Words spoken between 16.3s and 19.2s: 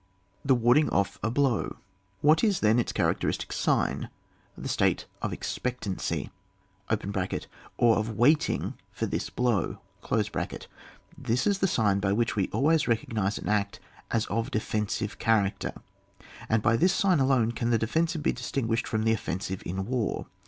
and by this sign alone can the defensive be disting^shed from the